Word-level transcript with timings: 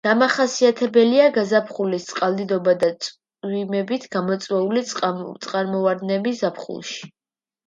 დამახასიათებელია 0.05 1.25
გაზაფხულის 1.35 2.07
წყალდიდობა 2.11 2.73
და 2.85 2.89
წვიმებით 3.09 4.09
გამოწვეული 4.17 4.85
წყალმოვარდნები 4.95 6.35
ზაფხულში. 6.43 7.13